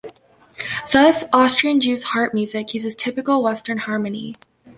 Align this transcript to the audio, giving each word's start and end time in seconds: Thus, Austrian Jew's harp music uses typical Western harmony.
Thus, 0.91 1.25
Austrian 1.31 1.79
Jew's 1.79 2.01
harp 2.01 2.33
music 2.33 2.73
uses 2.73 2.95
typical 2.95 3.43
Western 3.43 3.77
harmony. 3.77 4.35